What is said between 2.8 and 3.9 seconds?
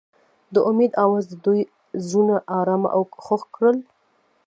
او خوښ کړل.